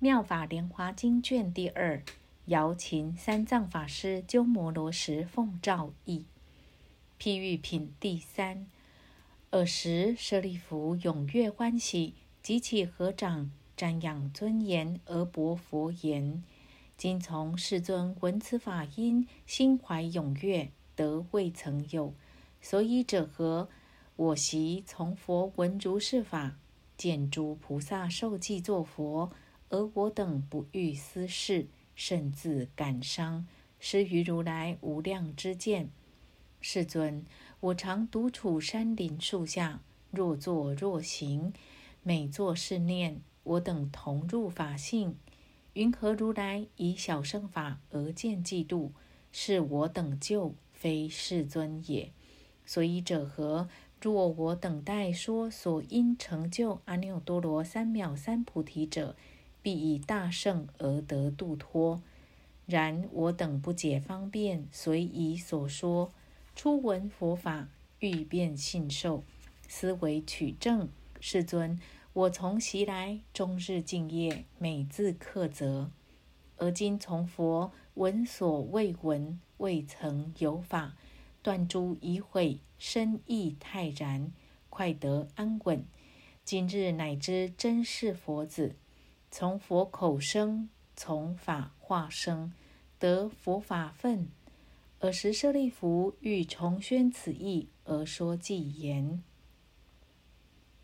[0.00, 2.00] 妙法莲华经卷第二，
[2.44, 6.24] 瑶琴三藏法师鸠摩罗什奉诏译。
[7.18, 8.68] 譬喻品第三。
[9.50, 12.14] 尔时舍利弗踊跃欢喜，
[12.44, 16.44] 举起合掌，瞻仰尊严而薄佛言
[16.96, 22.14] ：“今从世尊闻此法音，心怀踊跃，得未曾有。
[22.60, 23.68] 所以者何？
[24.14, 26.56] 我昔从佛闻如是法，
[26.96, 29.32] 见诸菩萨受记作佛，
[29.70, 33.46] 而我等不欲思事，甚自感伤，
[33.78, 35.90] 失于如来无量之见。
[36.60, 37.24] 世尊。”
[37.60, 39.80] 我常独处山林树下，
[40.12, 41.52] 若坐若行，
[42.04, 45.16] 每作是念：我等同入法性。
[45.72, 48.90] 云何如来以小乘法而见嫉妒？
[49.32, 52.12] 是我等救，非世尊也。
[52.64, 53.68] 所以者何？
[54.00, 59.16] 若我等待说所因成就阿耨多罗三藐三菩提者，
[59.62, 62.02] 必以大圣而得度脱。
[62.66, 66.12] 然我等不解方便，随以所说。
[66.54, 67.68] 初闻佛法，
[68.00, 69.24] 欲辨信受，
[69.68, 70.88] 思维取证。
[71.20, 71.80] 世尊，
[72.12, 75.90] 我从昔来终日敬业，每自克责。
[76.56, 80.96] 而今从佛闻所未闻，未曾有法，
[81.42, 84.32] 断诸疑悔，深意泰然，
[84.68, 85.84] 快得安稳。
[86.44, 88.74] 今日乃知真是佛子，
[89.30, 92.52] 从佛口生，从法化生，
[92.98, 94.28] 得佛法分。
[95.00, 99.22] 尔时舍利弗欲重宣此意，而说偈言：“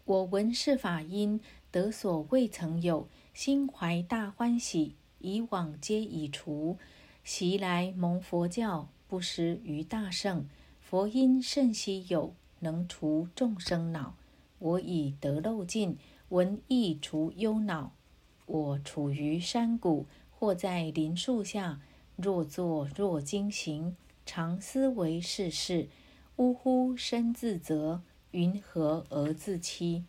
[0.05, 4.95] 我闻是法音，得所未曾有，心怀大欢喜。
[5.19, 6.77] 以往皆已除，
[7.25, 10.47] 昔来蒙佛教，不失于大圣。
[10.81, 14.15] 佛音甚稀有，能除众生恼。
[14.59, 15.97] 我已得漏尽，
[16.29, 17.93] 闻亦除忧恼。
[18.55, 21.81] 我处于山谷，或在林树下，
[22.15, 25.89] 若坐若经行。”常思维世事，
[26.37, 28.01] 呜呼深自责，
[28.31, 30.05] 云何而自欺？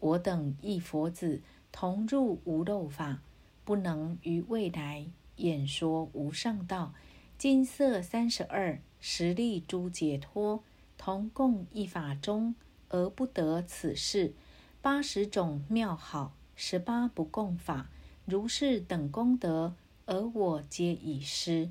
[0.00, 3.20] 我等一佛子，同入无漏法，
[3.62, 6.94] 不能于未来演说无上道。
[7.36, 10.64] 金色三十二，实力诸解脱，
[10.96, 12.54] 同共一法中，
[12.88, 14.32] 而不得此事。
[14.80, 16.32] 八十种妙好，
[16.64, 17.90] 十八不共法，
[18.24, 19.74] 如是等功德，
[20.06, 21.70] 而我皆已失。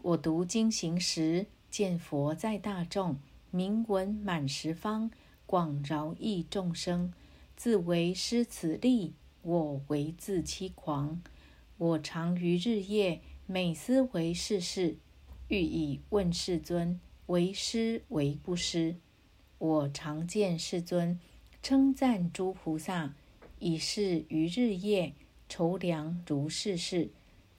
[0.00, 3.18] 我读经行时，见佛在大众，
[3.50, 5.10] 名闻满十方，
[5.44, 7.12] 广饶益众生。
[7.54, 9.12] 自为失此力，
[9.42, 11.20] 我为自欺狂。
[11.76, 14.96] 我常于日夜，每思为世事，
[15.48, 18.96] 欲以问世尊：为师为不师？
[19.58, 21.20] 我常见世尊
[21.62, 23.12] 称赞诸菩萨，
[23.64, 25.14] 以是于日夜
[25.48, 27.08] 筹量如是事。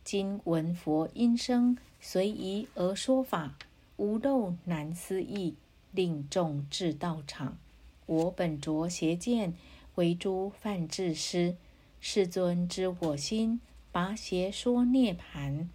[0.04, 1.76] 今闻佛音声。
[2.00, 3.58] 随宜而说法，
[3.98, 5.56] 无漏难思议，
[5.92, 7.58] 令众至道场。
[8.06, 9.56] 我本着邪见，
[9.96, 11.56] 为诸犯智师。
[12.00, 13.60] 世尊知我心，
[13.92, 15.68] 拔邪说涅盘。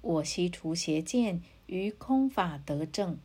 [0.00, 3.18] 我悉除邪见，于空法得正。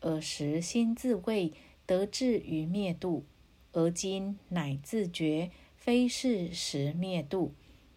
[0.00, 1.52] 尔时心自谓
[1.84, 3.24] 得至于灭度，
[3.72, 5.50] 而今乃自觉
[5.88, 7.54] 非是时灭度。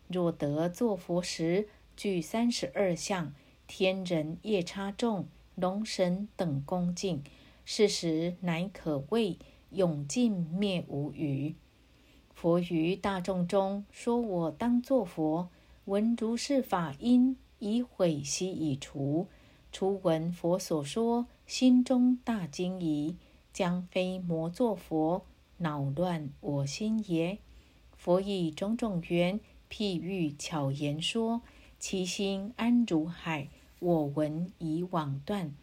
[0.08, 3.34] 若得作佛时，具三十二相。
[3.68, 7.22] 天人夜叉众、龙神等恭敬，
[7.66, 9.38] 是时乃可谓
[9.72, 11.54] 永尽灭无余。
[12.34, 15.50] 佛于大众中说：“我当作佛，
[15.84, 19.28] 闻如是法音，已悔悉已除。
[19.74, 23.18] 初闻佛所说，心中大惊疑，
[23.52, 25.26] 将非魔作佛，
[25.58, 27.40] 恼乱我心耶？
[28.02, 29.40] 佛以种种缘
[29.70, 31.44] 譬喻巧言说，
[31.78, 35.56] 其心安如海。”我闻已往断，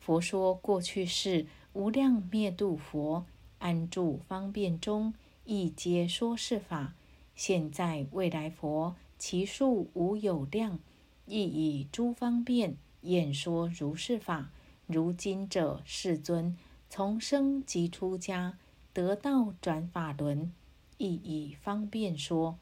[0.00, 3.24] 佛说过去世无量灭度佛
[3.58, 5.14] 安住方便中，
[5.44, 6.94] 亦皆说是法。
[7.36, 10.80] 现在未来佛其数无有量，
[11.26, 14.50] 亦以诸方便演说如是法。
[14.86, 16.56] 如今者世尊
[16.88, 18.58] 从生即出家，
[18.92, 20.52] 得道转法轮，
[20.98, 22.58] 亦以方便说。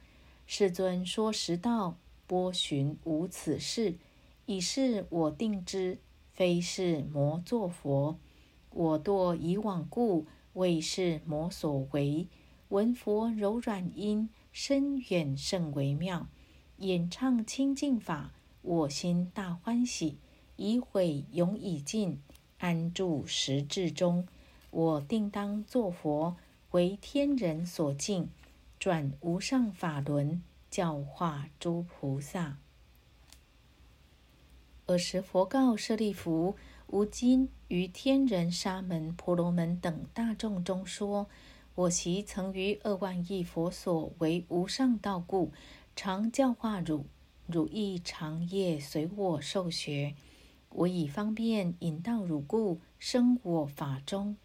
[0.46, 1.96] 世尊说实道，
[2.26, 3.94] 波旬无此事。
[4.46, 5.98] 以是我定之，
[6.32, 8.18] 非是魔作佛。
[8.70, 12.26] 我堕以往故，为是魔所为。
[12.68, 16.26] 闻佛柔软音，深远甚微妙。
[16.78, 18.32] 演唱清净法，
[18.62, 20.18] 我心大欢喜。
[20.56, 22.20] 以悔永已尽，
[22.58, 24.26] 安住实智中。
[24.70, 26.36] 我定当作佛，
[26.74, 28.30] 为天人所敬，
[28.80, 32.58] 转无上法轮，教化诸菩萨。
[34.86, 36.56] 尔时，佛告舍利弗
[36.90, 41.28] ：“吾今于天人、沙门、婆罗门等大众中说，
[41.76, 45.52] 我昔曾于二万亿佛所为无上道故，
[45.94, 47.06] 常教化汝。
[47.46, 50.16] 汝亦常夜随我受学。
[50.70, 54.36] 我以方便引导汝故，生我法中。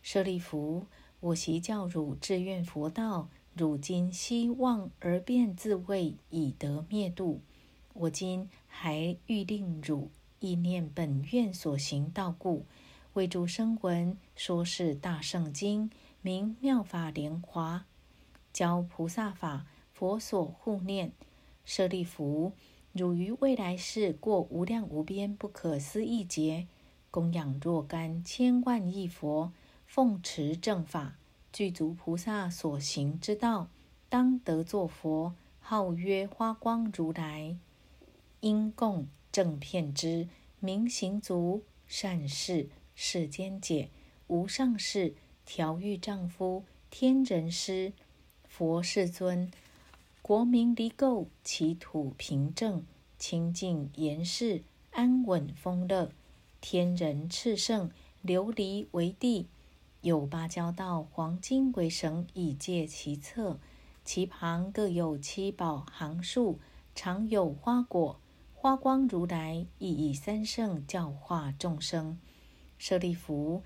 [0.00, 0.86] 舍利弗，
[1.24, 7.40] 我昔教汝志愿佛道，汝今希望而变自卫，以得灭度。
[7.94, 10.10] 我今。”还欲令汝
[10.40, 12.66] 意念本愿所行道故，
[13.12, 15.90] 为诸生闻说是大圣经，
[16.20, 17.86] 名妙法莲华，
[18.52, 21.12] 教菩萨法，佛所护念。
[21.64, 22.52] 舍利弗，
[22.92, 26.66] 汝于未来世过无量无边不可思议劫，
[27.12, 29.52] 供养若干千万亿佛，
[29.94, 31.14] 奉持正法，
[31.52, 33.68] 具足菩萨所行之道，
[34.08, 37.56] 当得作佛，号曰花光如来。
[38.40, 40.26] 因供正片之
[40.58, 43.88] 明行足善事世间解
[44.26, 45.14] 无上士
[45.46, 47.92] 调御丈夫天人师
[48.48, 49.48] 佛世尊
[50.20, 52.84] 国民离垢其土平正
[53.16, 56.10] 清净严饰安稳丰乐
[56.60, 57.92] 天人炽盛
[58.24, 59.46] 琉璃为地
[60.04, 63.58] 有八交道黄金为绳以界其侧
[64.04, 66.60] 其旁各有七宝行树
[66.94, 68.20] 常有花果。
[68.52, 72.18] 花光如来亦以三圣教化众生。
[72.76, 73.62] 舍利弗，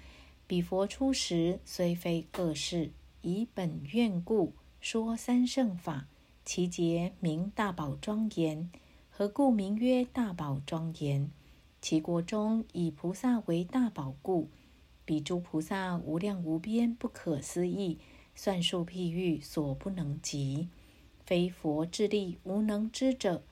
[0.46, 2.92] 彼佛出时虽非恶世，
[3.22, 6.06] 以本愿故说三圣法，
[6.44, 8.70] 其节名大宝庄严。
[9.10, 11.32] 何故名曰大宝庄严？
[11.80, 14.48] 其国中以菩萨为大宝故。
[15.08, 17.96] 彼诸菩萨无量无边，不可思议，
[18.34, 20.68] 算数譬喻所不能及，
[21.24, 23.42] 非佛智力无能知者。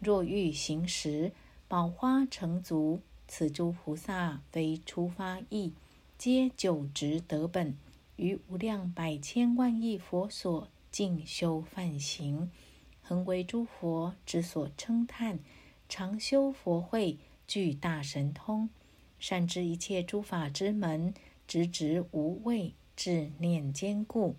[0.00, 1.30] 若欲行时，
[1.68, 5.72] 宝花成足，此诸菩萨非出发意，
[6.18, 7.76] 皆久直得本，
[8.16, 12.50] 于无量百千万亿佛所静修梵行，
[13.00, 15.38] 恒为诸佛之所称叹。
[15.88, 18.68] 常修佛慧，具大神通，
[19.26, 21.14] 善知一切诸法之门，
[21.48, 24.36] 直直无畏，智念坚固。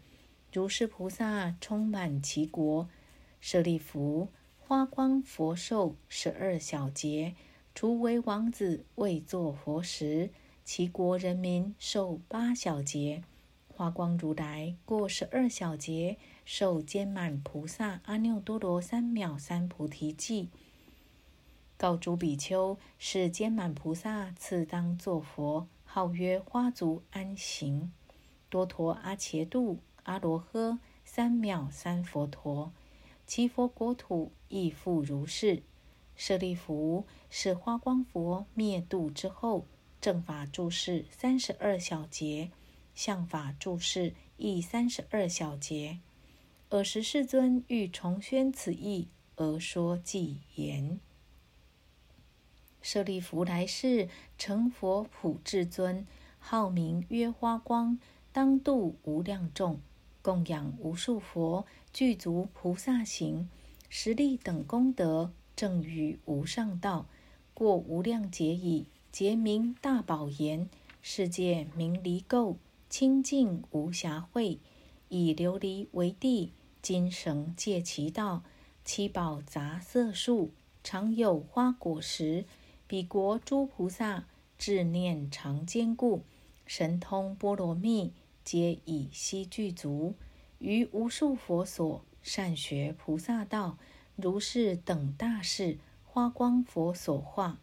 [0.54, 2.88] 如是菩萨充满其国，
[3.42, 4.30] 舍利弗。
[4.60, 7.34] 花光佛寿十二小节，
[7.74, 10.30] 除为王子未作佛时，
[10.64, 13.24] 其国人民受八小节。
[13.68, 20.52] 花光如来过十二小节，受坚满菩萨阿耨多罗三藐三菩提记。
[21.77, 27.92] 告诸比丘：是坚满菩萨次当作佛，号曰花足安行
[28.50, 32.72] 多陀阿伽度阿罗诃三藐三佛陀。
[33.27, 35.63] 其佛国土亦复如是。
[36.16, 39.66] 舍利弗，是花光佛灭度之后，
[40.00, 42.51] 正法注释三十二小节，
[42.94, 46.00] 相法注释亦三十二小节。
[46.69, 51.01] 尔时世尊欲重宣此义，而说偈言：
[52.86, 56.06] 舍利弗，来世成佛普至尊，
[56.38, 57.98] 号名曰花光，
[58.32, 59.80] 当度无量众。
[60.22, 63.50] 供养无数佛，具足菩萨行，
[63.90, 67.08] 实力等功德，正于无上道，
[67.56, 68.86] 过无量劫矣。
[69.12, 70.70] 劫名大宝言，
[71.01, 74.60] 世界名离垢，清净无瑕秽，
[75.10, 76.51] 以琉璃为地，
[76.84, 78.44] 金绳界其道，
[78.84, 80.51] 七宝杂色树，
[80.84, 82.46] 常有花果实。
[82.88, 84.25] 彼国诸菩萨
[84.58, 86.24] 智念常坚固，
[86.65, 88.13] 神通波罗蜜。
[88.44, 90.13] 皆以悉具足，
[90.60, 93.80] 于无数佛所善学菩萨道，
[94.15, 97.58] 如是等大事，花光佛所化。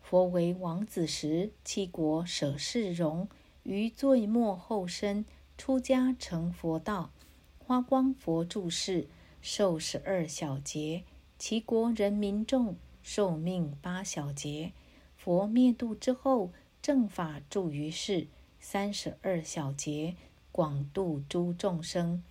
[0.00, 3.28] 佛为王子时，七国舍世容，
[3.64, 5.26] 于罪末后身
[5.58, 7.10] 出家成佛道。
[7.58, 9.06] 花光佛住世，
[9.42, 11.04] 受十二小劫，
[11.38, 14.72] 其国人民众寿命八小劫。
[15.14, 18.26] 佛灭度之后，正法住于世。
[18.58, 20.16] 三十二小劫，
[20.50, 22.24] 广度诸众生，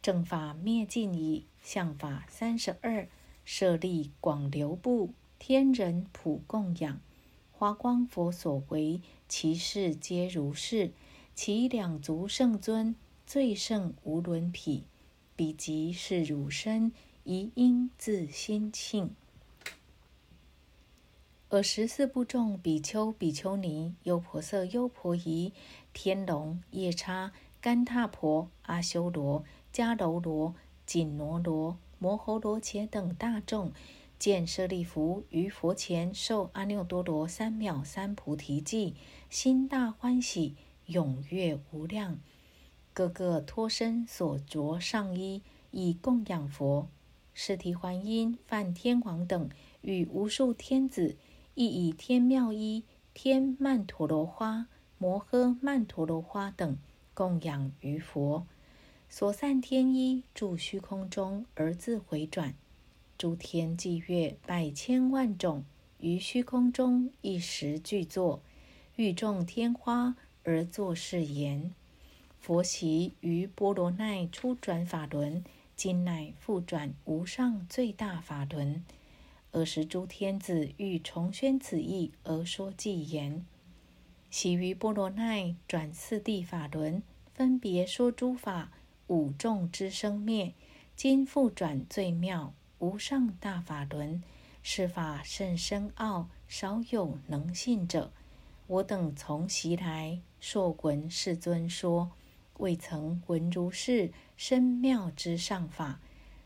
[0.00, 1.44] 正法灭尽矣。
[1.60, 3.06] 相法三十二，
[3.44, 6.98] 舍利广流布，天人普供养。
[7.52, 10.92] 华光佛所为，其事皆如是。
[11.34, 14.84] 其两足圣尊，最胜无伦匹。
[15.36, 16.92] 彼即是汝身，
[17.24, 19.10] 宜应自心庆。
[21.52, 25.52] 而十四部众比丘、比丘尼、优婆塞、优婆夷、
[25.92, 30.54] 天龙、夜叉、干闼婆、阿修罗、迦楼罗、
[30.86, 33.72] 紧罗罗、摩诃罗伽等大众，
[34.16, 38.94] 见舍利弗于佛前受阿耨多罗三藐三菩提记，
[39.28, 40.54] 心大欢喜，
[40.86, 42.20] 踊跃无量，
[42.92, 45.42] 个个脱身所着上衣，
[45.72, 46.88] 以供养佛。
[47.32, 49.48] 是提桓因梵天王等
[49.80, 51.16] 与无数天子，
[51.54, 54.66] 亦以天妙衣、天曼陀罗花、
[54.98, 56.78] 摩诃曼陀罗花等
[57.14, 58.46] 供养于佛。
[59.08, 62.54] 所散天衣住虚空中而自回转，
[63.18, 65.64] 诸天伎乐百千万种
[65.98, 68.40] 于虚空中一时具作，
[68.94, 70.14] 欲种天花
[70.44, 71.74] 而作是言：
[72.38, 75.42] 佛习于波罗奈初转法轮，
[75.74, 78.84] 今乃复转无上最大法轮。
[79.52, 83.44] 尔时诸天子欲重宣此意而说偈言：
[84.30, 87.02] 习于波罗奈转四谛法轮，
[87.34, 88.70] 分别说诸法。
[89.08, 90.54] 五众之生灭，
[90.94, 94.22] 今复转最妙无上大法轮，
[94.62, 98.12] 是法甚深奥，少有能信者。
[98.68, 102.12] 我等从习来，受闻世尊说，
[102.58, 105.98] 未曾闻如是深妙之上法。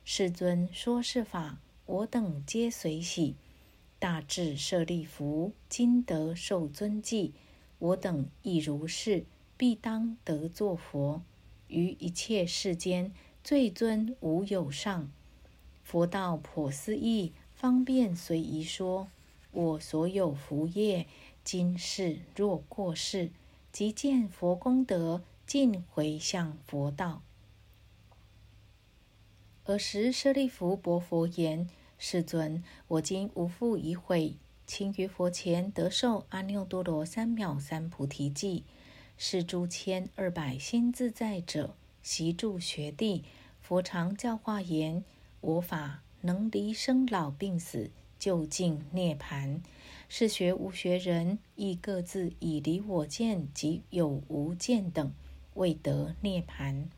[0.07, 3.35] 世尊说是法，我等皆随喜。
[3.99, 7.33] 大智舍利弗，今得受尊记，
[7.79, 9.25] 我等亦如是，
[9.57, 11.23] 必当得作佛。
[11.69, 13.13] 于一切世间
[13.43, 15.11] 最尊无有上，
[15.83, 19.09] 佛道颇思议，方便随宜说。
[19.53, 21.07] 我所有福业，
[21.45, 23.31] 今世若过世，
[23.73, 27.23] 即见佛功德，尽回向佛道。
[29.67, 31.67] 尔时舍利弗薄佛言
[31.97, 34.35] ：“世尊，我今无复疑悔，
[34.67, 38.65] 请于佛前得受阿耨多罗三藐三菩提记。”
[39.17, 43.25] 是诸千二百心自在者，习住学地，
[43.63, 45.03] 佛常教化言：
[45.41, 49.63] 我法能离生老病死，究竟涅盘。
[50.11, 55.11] 是学无学人，亦各自以离我见及有无见等，
[55.55, 56.91] 未得涅盘。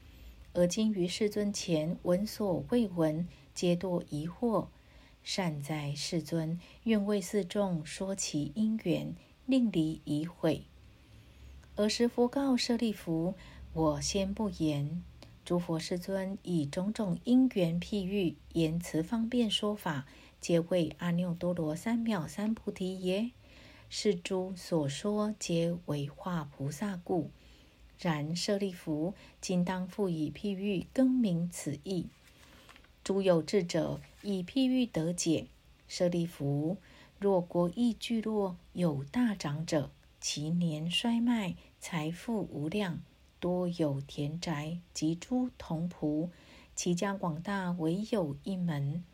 [0.58, 4.68] 而今于世尊前闻所未闻，皆多疑惑。
[5.22, 10.64] 善哉，世尊，愿为四众说其因缘，令离疑悔。
[11.74, 13.34] 尔时佛告舍利弗
[13.74, 15.02] ：“我先不言。
[15.44, 20.06] 诸佛世尊以种种因缘譬喻，言辞方便说法，
[20.40, 23.32] 皆为阿耨多罗三藐三菩提耶？
[23.90, 27.30] 是诸所说，皆为化菩萨故。
[28.00, 32.06] 然舍利弗，今当复以譬喻更名此意。
[33.04, 35.46] 诸有智者以譬喻得解。
[35.88, 36.76] 舍利弗，
[37.18, 42.98] 若国邑聚落有大长者。”其年衰迈，财富无量，
[43.38, 46.30] 多有田宅及诸同仆。
[46.74, 49.04] 其家广大，唯有一门，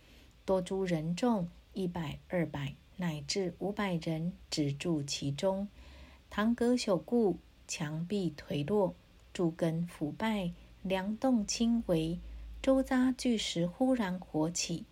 [0.47, 5.69] 多诸人众一百、二百乃至五百人，只住其中。
[6.31, 8.95] 堂阁朽故，墙壁颓落，
[9.33, 10.53] 柱根腐败，
[10.83, 12.19] 梁栋倾颓，
[12.61, 14.85] 周匝巨石忽然火起，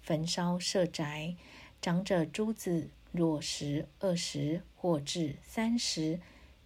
[0.00, 1.36] 焚烧舍宅。
[1.80, 2.90] 长者诸子。
[3.14, 6.18] 若十、二十或至三十，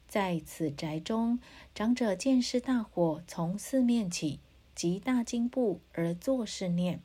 [0.06, 1.40] 在此宅中，
[1.74, 4.38] 长者见是大火从四面起，
[4.72, 7.00] 即大惊怖而作是念：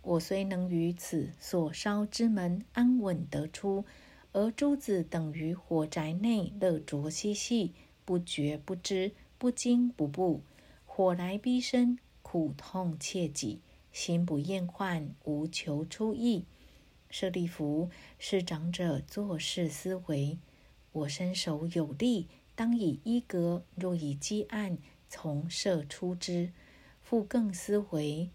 [0.00, 3.84] 我虽能于此所烧之门安稳得出，
[4.32, 7.74] 而诸子等于火宅内乐着嬉戏，
[8.08, 10.40] 不觉不知，不惊不怖。
[10.86, 13.60] 火来逼身，苦痛切己，
[13.92, 16.46] 心不厌患，无求出意。
[17.10, 20.38] 舍利弗，是长者做事思维。
[20.92, 24.78] 我身手有力，当以衣革；若以积案，
[25.10, 26.50] 从舍出之。
[27.02, 28.30] 复更思维：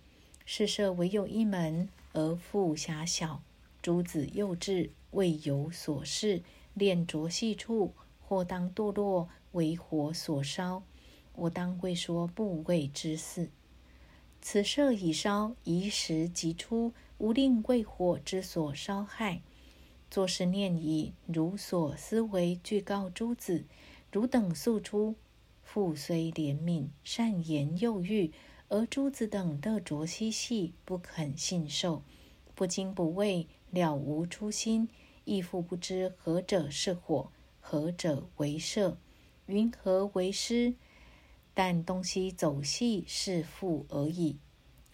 [0.45, 3.41] 是舍唯有一门，而复狭小，
[3.81, 6.43] 诸子幼稚，未有所事，
[6.75, 10.83] 恋着细处，或当堕落，为火所烧。
[11.35, 13.49] 我当为说部位之事。
[14.41, 16.93] 此舍已烧，宜时即出。
[17.19, 19.41] 无令为火之所烧害，
[20.11, 23.63] 作是念已，如所思维，具告诸子：
[24.11, 25.15] 汝等速出。
[25.63, 28.33] 父虽怜悯，善言诱喻，
[28.67, 32.03] 而诸子等乐着嬉戏，不肯信受，
[32.53, 34.89] 不惊不畏，了无初心，
[35.23, 37.31] 亦复不知何者是火，
[37.61, 38.97] 何者为色，
[39.47, 40.73] 云何为师？
[41.53, 44.37] 但东西走细是父而已。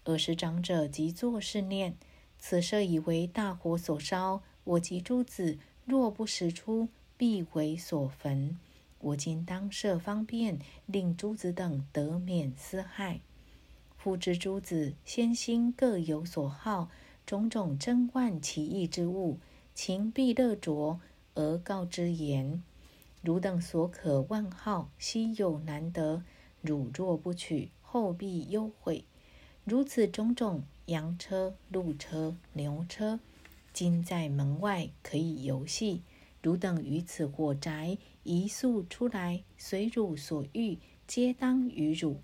[0.05, 1.95] 尔时长者即作是念。
[2.37, 6.87] 此舍以为大火所烧，我及诸子若不使出，
[7.17, 8.57] 必为所焚。
[8.99, 13.19] 我今当设方便，令诸子等得免私害。
[13.97, 16.89] 复知诸子先心各有所好，
[17.25, 19.37] 种种珍万奇异之物，
[19.73, 20.99] 情必乐着，
[21.35, 22.63] 而告之言：
[23.21, 26.23] 汝等所可万号，稀有难得，
[26.61, 29.03] 汝若不取，后必忧悔。
[29.65, 33.19] 如此种种羊车、鹿车、牛车，
[33.73, 36.01] 今在门外可以游戏。
[36.41, 42.21] 汝等于此火宅一宿出来，随汝所欲，皆当于汝。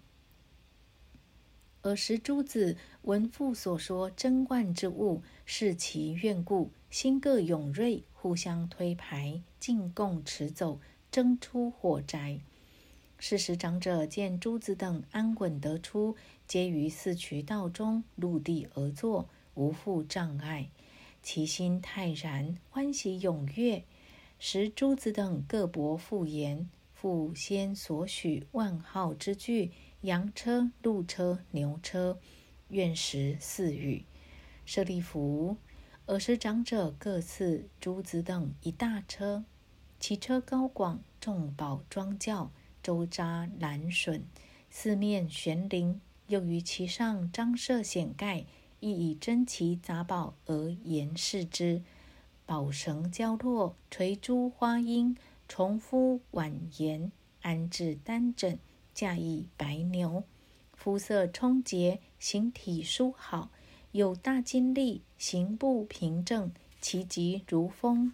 [1.82, 10.79] 尔时诸子闻父所说珍冠之物，视其怨故，心各勇锐，互相推牌，进贡持走，
[11.12, 12.39] 争出火宅。
[13.20, 16.15] 是时长者见诸子等安稳得出，
[16.48, 20.72] 皆于四渠道中陆地而坐，无复障碍，
[21.22, 23.84] 其心泰然，欢喜踊跃。
[24.39, 29.70] 时诸子等各博复言，复先所许万号之具，
[30.01, 32.17] 羊车、鹿车、牛车，
[32.70, 34.03] 愿食四语。
[34.65, 35.58] 舍利弗，
[36.08, 39.44] 尔时长者各赐诸子等一大车，
[40.00, 42.52] 其车高广，众宝庄教，
[42.84, 44.24] 周匝栏笋，
[44.70, 48.46] 四面悬铃，又于其上张设显盖，
[48.80, 51.82] 亦以珍奇杂宝而严饰之。
[52.46, 55.16] 宝绳交络，垂珠花缨，
[55.48, 58.60] 重敷婉言，安置丹枕，
[58.94, 60.24] 驾驭白牛，
[60.72, 63.50] 肤色充洁，形体殊好，
[63.96, 68.12] 有大精力，行不平正，其疾如风，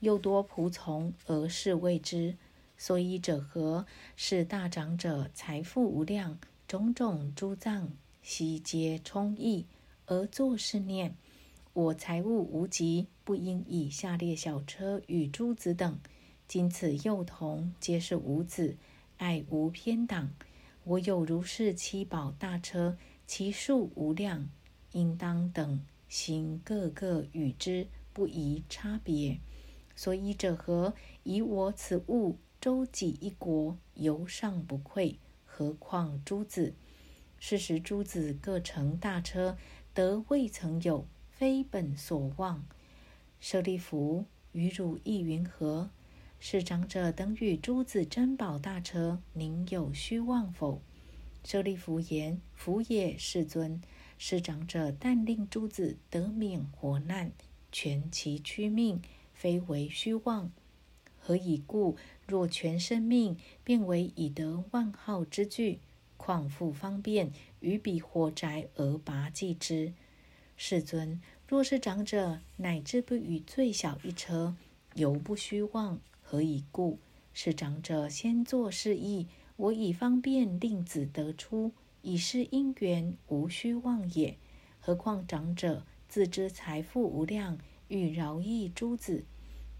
[0.00, 2.34] 又多仆从而侍卫之。
[2.78, 3.84] 所以者何？
[4.16, 7.92] 是大长者财富无量，种种诸藏
[8.22, 9.66] 悉皆充溢，
[10.06, 11.14] 而作是念。
[11.74, 15.98] 我财物无极，不应以下列小车与诸子等。
[16.46, 18.74] 今此幼童皆是无子，
[19.18, 20.30] 爱无偏党。
[20.84, 24.48] 我有如是七宝大车，其数无量，
[24.98, 29.38] 应当等行各个与之，不宜差别。
[29.94, 30.94] 所以者何？
[31.22, 36.74] 以我此物周济一国，犹尚不愧，何况诸子？
[37.38, 39.56] 是时诸子各乘大车，
[39.94, 41.06] 得未曾有。
[41.30, 42.64] 非本所望，
[43.38, 45.90] 舍利弗，与汝意云何？
[46.40, 50.82] 是长者等与诸子珍宝大车，宁有虚妄否？
[51.44, 53.80] 舍利弗言：弗也，世尊。
[54.18, 57.32] 是长者但令诸子得免活难，
[57.70, 59.00] 全其躯命，
[59.32, 60.50] 非为虚妄。
[61.20, 61.96] 何以故？
[62.26, 65.78] 若全生命，便为以得万号之具，
[66.16, 69.92] 况复方便于彼火宅而拔济之？
[70.56, 74.56] 世尊，若是长者乃至不与最小一车，
[74.94, 76.98] 犹不虚妄，何以故？
[77.32, 84.36] 是长者先作示意，我以方便令子得出，以是因缘无虚妄也。
[84.78, 87.58] 何况长者自知财富无量，
[87.88, 89.24] 欲饶益诸子，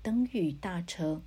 [0.03, 1.23] 登与大车。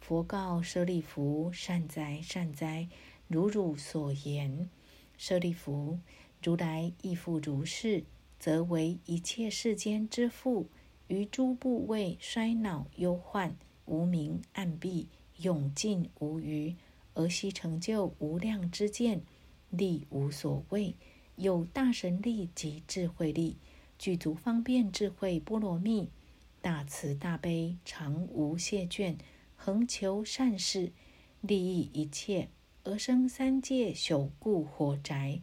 [0.00, 2.88] 佛告舍利弗：善哉，善哉，
[3.26, 4.68] 如汝所言。
[5.16, 5.98] 舍利弗，
[6.42, 8.04] 如来亦复如是。
[8.36, 10.66] 则为一切世间之父，
[11.06, 15.06] 于诸部位衰老忧患，无明暗蔽，
[15.38, 16.76] 永尽无余，
[17.14, 19.22] 而悉成就无量之见，
[19.76, 20.94] 力无所谓，
[21.36, 23.56] 有大神力及智慧力，
[23.98, 26.08] 具足方便智慧波罗蜜，
[26.60, 29.16] 大慈大悲，常无谢倦，
[29.56, 30.92] 恒求善事，
[31.40, 32.48] 利益一切，
[32.84, 35.40] 而生三界朽故火宅。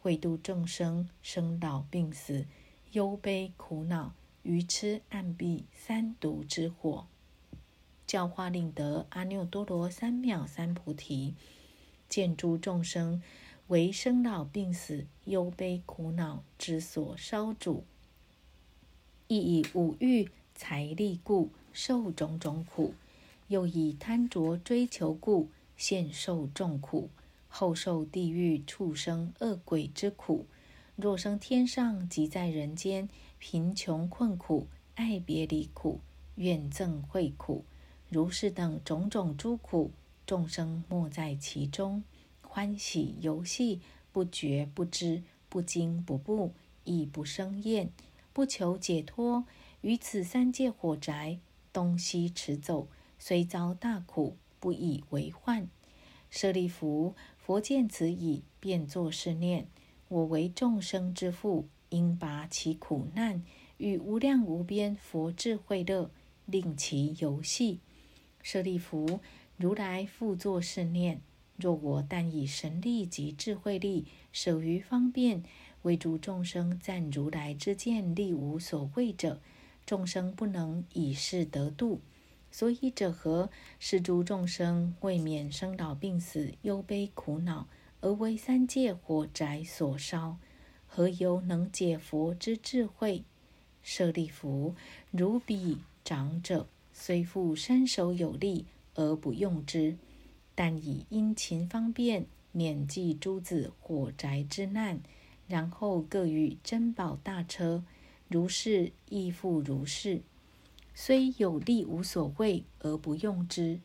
[0.00, 2.46] 会度众生生老病死、
[2.90, 7.06] 忧悲苦恼、愚痴暗蔽三毒之火，
[8.04, 11.36] 教化令得阿耨多罗三藐三菩提，
[12.08, 13.22] 见诸众生
[13.68, 17.84] 为生老病死、忧悲苦恼之所烧煮，
[19.28, 22.94] 亦以五欲财力故受种种苦，
[23.48, 27.08] 又以贪着追求故现受众苦。
[27.54, 30.46] 后受地狱畜生恶鬼之苦，
[30.96, 36.00] 若生天上，即在人间，贫穷困苦，爱别离苦，
[36.36, 37.62] 怨憎会苦，
[38.08, 39.90] 如是等种种诸苦，
[40.24, 42.02] 众生莫在其中，
[42.54, 43.80] 欢喜游戏，
[44.12, 46.52] 不觉不知，不惊不怖，
[46.84, 47.90] 亦不生厌，
[48.34, 49.46] 不求解脱，
[49.80, 51.38] 于此三界火宅
[51.72, 52.88] 东西驰走，
[53.18, 55.66] 虽遭大苦，不以为患。
[56.28, 57.14] 舍利弗。
[57.38, 59.66] 佛见此已，便作是念：
[60.08, 63.42] 我为众生之父，应拔其苦难，
[63.78, 66.10] 与无量无边佛智慧乐，
[66.44, 67.80] 令其游戏。
[68.42, 69.20] 舍利弗，
[69.56, 71.22] 如来复作是念：
[71.62, 75.44] 若我但以神力及智慧力，舍于方便，
[75.82, 79.40] 为诸众生赞如来之见力无所畏者，
[79.86, 82.00] 众生不能以是得度。
[82.50, 83.48] 所以者何？
[83.78, 87.68] 是诸众生未免生老病死、忧悲苦恼，
[88.00, 90.36] 而为三界火宅所烧。
[90.86, 93.22] 何由能解佛之智慧？
[93.82, 94.74] 舍利弗，
[95.10, 99.96] 如彼长者，虽复身手有力，而不用之，
[100.54, 105.00] 但以殷勤方便，免济诸子火宅之难。
[105.48, 107.84] 然后各与珍宝大车，
[108.28, 110.22] 如是亦复如是。
[110.94, 113.80] 虽有利无所谓而不用之，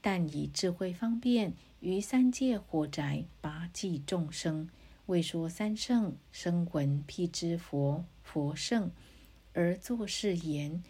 [0.00, 4.68] 但以智慧方便于三界火宅拔济众生，
[5.06, 8.90] 为说三圣生闻辟支佛佛圣，
[9.52, 10.82] 而作是言：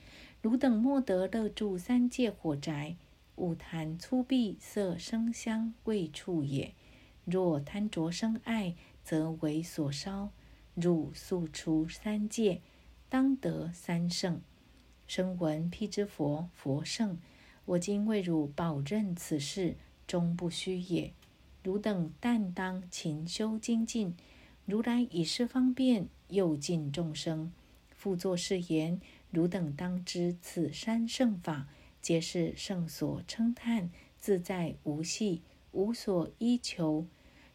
[0.42, 2.96] 汝等莫得乐住三界火宅，
[3.40, 6.74] 勿贪粗鄙色声香味触也。
[7.24, 10.31] 若贪着生爱，则为所烧。
[10.74, 12.61] 汝速出三界，
[13.09, 14.40] 当得三圣。
[15.07, 17.18] 声闻辟支佛佛圣，
[17.64, 19.76] 我今为汝保任此事，
[20.07, 21.12] 终不虚也。
[21.62, 24.14] 汝等但当勤修精进，
[24.64, 27.53] 如来以是方便诱尽众生，
[27.90, 29.00] 复作是言：
[29.31, 31.68] 汝等当知，此三圣法，
[32.00, 37.06] 皆是圣所称叹，自在无系，无所依求，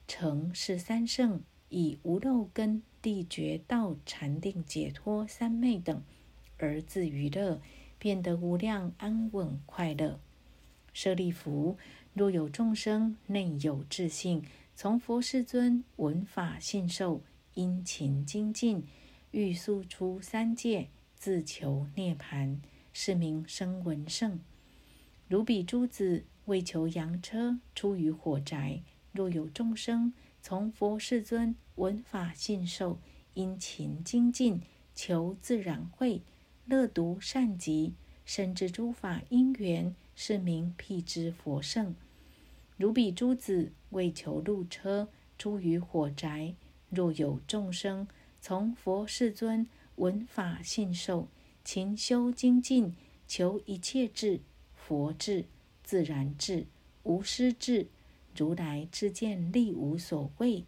[0.07, 6.03] 成是三圣，以无漏根地觉道禅定解脱三昧等。
[6.57, 7.59] 而自娱乐，
[7.99, 10.19] 变得无量安稳快乐。
[10.93, 11.77] 舍利弗，
[12.13, 17.21] 若有众生内有智性，从佛世尊闻法信受，
[17.55, 18.85] 殷勤精进，
[19.31, 22.59] 欲速出三界，自求涅槃，
[22.97, 24.39] 是名声闻圣。
[25.27, 32.97] 如彼诸子为求羊车，出于火宅；若有众生从佛世尊闻法信受，
[33.33, 34.61] 殷勤精进，
[34.95, 36.21] 求自然慧。
[36.67, 41.93] 乐读善集，深知诸法因缘，是名辟支佛圣。
[42.77, 46.55] 如彼诸子为求路车，出于火宅；
[46.89, 48.07] 若有众生
[48.39, 51.27] 从佛世尊闻法信受，
[51.65, 52.95] 勤修精进，
[53.27, 54.39] 求一切智、
[54.75, 55.45] 佛智、
[55.83, 56.67] 自然智、
[57.01, 57.87] 无师智，
[58.37, 60.63] 如来之见力无所谓，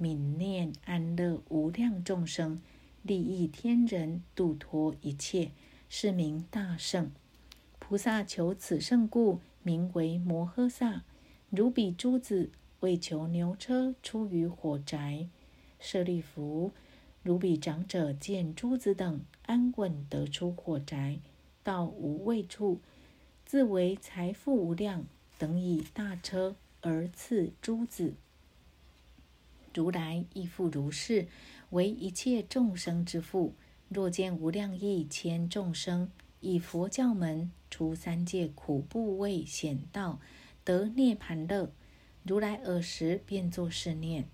[0.00, 2.60] 泯念安乐无量众生。
[3.02, 5.50] 利益天人，度脱一切，
[5.88, 7.10] 是名大圣。
[7.80, 11.02] 菩萨求此圣故，名为摩诃萨。
[11.50, 15.28] 如彼诸子为求牛车，出于火宅。
[15.80, 16.70] 舍利弗，
[17.24, 21.18] 如彼长者见诸子等安稳得出火宅，
[21.62, 22.80] 到无畏处，
[23.44, 25.04] 自为财富无量，
[25.38, 28.14] 等以大车而赐诸子。
[29.72, 31.26] 如来亦复如是。
[31.70, 33.52] 为一切众生之父，
[33.88, 40.20] 若见无量亿千众生以佛教门出三界苦怖畏险道，
[40.62, 41.72] 得涅盘乐，
[42.22, 44.28] 如来尔时便作是念：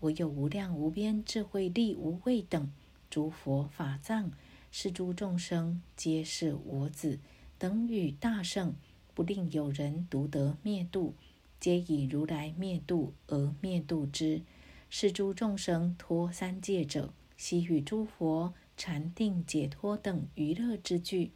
[0.00, 2.72] 我有无量无边智慧力无畏等
[3.10, 4.32] 诸佛法藏，
[4.80, 7.18] 是诸众生皆是我子，
[7.58, 8.76] 等与大圣，
[9.12, 11.16] 不令有人独得灭度，
[11.58, 14.42] 皆以如来灭度而灭度之。
[14.88, 21.32] 是诸众生脱三界者，悉与诸佛禅定解脱等娱乐之具，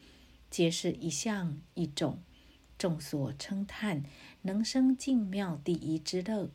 [0.48, 2.20] 皆是一相一种，
[2.78, 4.04] 众所称叹，
[4.42, 6.48] 能生净妙第一之乐。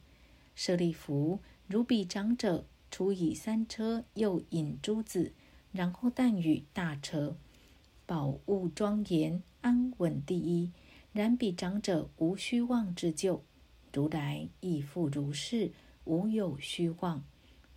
[0.56, 5.34] 舍利弗，如彼长者，除以三车又引诸子，
[5.78, 7.38] 然后但与大车，
[8.08, 10.72] 宝物庄严，安稳第一。
[11.14, 13.44] 然彼长者无虚妄之咎，
[13.94, 15.72] 如来亦复如是。
[16.06, 17.24] 无有虚妄，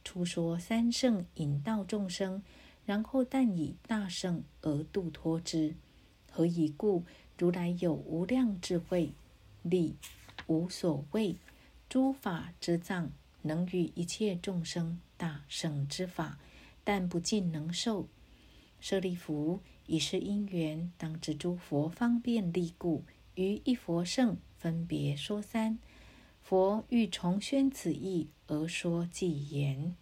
[0.02, 2.42] 初说三圣引导众生，
[2.86, 5.74] 然后但以大圣而度脱之。
[6.30, 7.04] 何以故？
[7.36, 9.12] 如来有无量智慧
[9.62, 9.96] 力，
[10.46, 11.36] 无所谓
[11.88, 13.10] 诸法之藏，
[13.42, 16.38] 能与一切众生大圣之法，
[16.84, 18.08] 但不尽能受。
[18.80, 25.78] 舍利弗，以是因缘，当知诸佛方便力故，于一佛圣分别说三。
[26.42, 29.94] 佛欲重宣此意，而说偈言：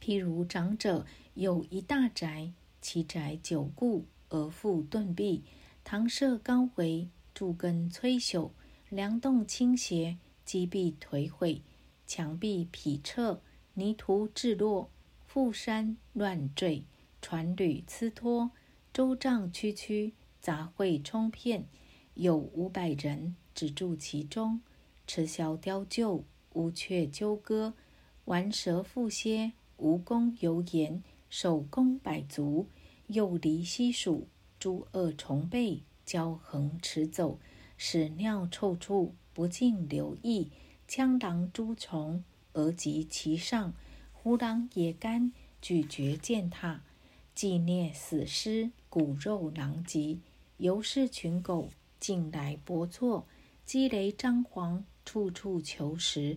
[0.00, 5.42] 譬如长者有一大宅，其宅久固而复顿壁，
[5.82, 8.50] 堂舍高围，柱根摧朽，
[8.90, 11.62] 梁栋倾斜，基壁颓毁，
[12.06, 13.40] 墙壁圮彻，
[13.74, 14.90] 泥土掷落，
[15.38, 16.82] 覆山乱坠，
[17.22, 18.50] 船履呲脱，
[18.92, 21.68] 周障曲曲，杂秽充片，
[22.14, 24.60] 有五百人只住其中。
[25.06, 26.24] 持箫雕鹫，
[26.54, 27.74] 乌鹊纠歌，
[28.24, 32.66] 玩蛇腹蝎，蜈蚣油盐，手工百足，
[33.06, 34.26] 又离西鼠，
[34.58, 37.38] 诸恶虫辈，交横驰走，
[37.76, 40.50] 屎尿臭处，不尽留意。
[40.88, 42.24] 枪狼诸虫，
[42.54, 43.72] 而及其上，
[44.28, 46.82] 虎狼野干，咀嚼践踏，
[47.34, 50.18] 祭念死尸，骨肉狼藉。
[50.58, 53.26] 尤是群狗，近来搏错，
[53.64, 56.36] 积雷张皇，处处求食。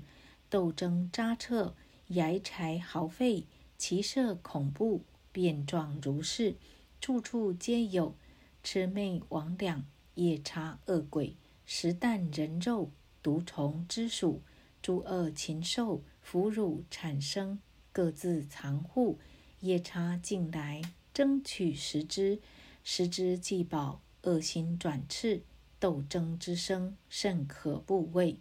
[0.49, 1.75] 斗争扎彻，
[2.07, 3.43] 崖柴豪吠，
[3.77, 6.55] 骑射恐怖，变状如是，
[7.01, 8.15] 处处皆有。
[8.63, 9.81] 魑魅魍魉，
[10.15, 12.89] 夜叉恶鬼，食啖人肉，
[13.21, 14.41] 毒虫之属，
[14.81, 17.59] 诸恶禽兽，腐乳产生，
[17.91, 19.19] 各自藏护。
[19.59, 20.81] 夜叉进来，
[21.13, 22.39] 争取食之，
[22.83, 25.41] 食之既饱，恶心转炽，
[25.79, 28.37] 斗争之声，甚可怖畏。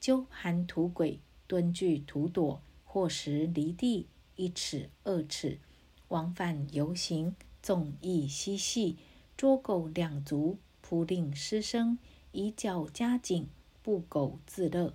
[0.00, 1.20] 鸠盘土鬼。
[1.46, 5.58] 蹲踞土垛，或时离地一尺二尺，
[6.08, 8.96] 往返游行，纵意嬉戏，
[9.36, 11.98] 捉狗两足，扑令失声，
[12.32, 13.46] 以脚夹颈，
[13.82, 14.94] 不苟自乐。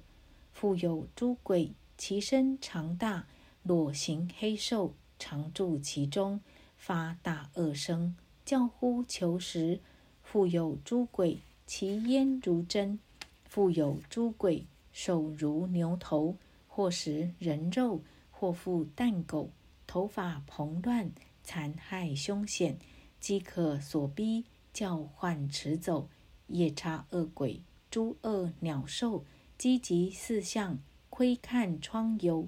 [0.52, 3.28] 复有诸鬼，其身长大，
[3.70, 6.42] 裸形黑兽，常住其中，
[6.76, 9.80] 发大恶声，叫呼求食。
[10.24, 12.98] 复有诸鬼，其烟如针；
[13.46, 14.66] 复有诸鬼。
[14.92, 16.36] 手如牛头，
[16.68, 18.02] 或食人肉，
[18.32, 19.52] 或复啖狗，
[19.86, 21.12] 头发蓬乱，
[21.44, 22.76] 残害凶险，
[23.20, 26.10] 饥渴所逼，叫唤驰走，
[26.48, 29.24] 夜叉恶鬼，诸恶鸟兽，
[29.60, 30.80] 积极四象，
[31.12, 32.48] 窥看窗游，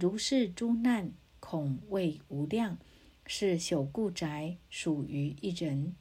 [0.00, 2.78] 如是诸难，恐畏无量。
[3.26, 5.94] 是朽故宅，属于一人。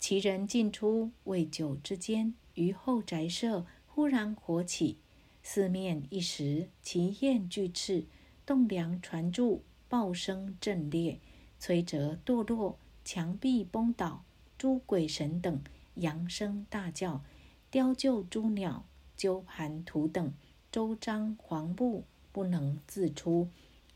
[0.00, 4.98] 其人进出未久之间，于后宅舍忽然火起。
[5.40, 8.06] 四面一时，其焰俱炽，
[8.44, 11.20] 栋梁传柱，爆声震裂，
[11.60, 14.24] 摧折堕落，墙壁崩倒，
[14.58, 15.62] 诸鬼神等
[15.94, 17.22] 扬声大叫，
[17.70, 18.84] 雕鹫诸鸟，
[19.16, 20.34] 鸠盘图等，
[20.72, 22.04] 周张黄布，
[22.38, 23.48] 不能自出。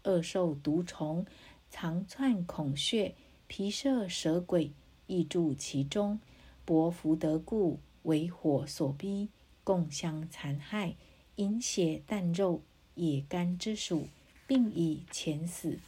[0.02, 1.24] 恶兽毒虫，
[1.70, 3.14] 藏窜孔穴，
[3.46, 4.72] 皮射蛇鬼，
[5.06, 6.18] 亦住其中。
[6.64, 9.28] 薄福德故，为火所逼，
[9.62, 10.96] 共相残害。
[11.36, 12.62] 饮血啖肉，
[12.96, 14.08] 野干之属，
[14.48, 15.78] 并已前死。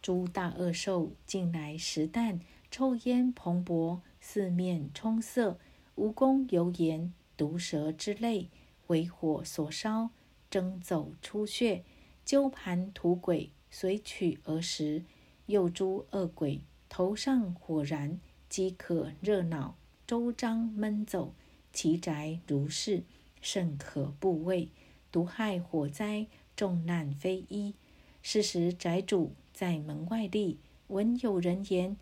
[0.00, 5.58] 诸大恶兽近来食啖，臭烟蓬勃，四面充塞。
[5.96, 8.48] 蜈蚣油盐，毒蛇之类，
[8.86, 10.08] 为火所烧，
[10.54, 11.82] 争走出穴。
[12.24, 15.02] 鸠盘土鬼随取而食。
[15.46, 19.74] 又诸恶鬼头上火燃，饥渴热恼，
[20.06, 21.34] 周张闷走，
[21.72, 23.02] 其宅如是。
[23.40, 24.68] 甚可怖畏，
[25.10, 27.74] 毒害火灾，众难非一。
[28.22, 31.96] 是时宅主在门外立，闻有人言：“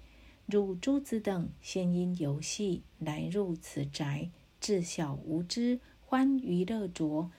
[0.44, 7.30] 汝诸子等先因游戏来入此宅，自小无知，欢娱乐着。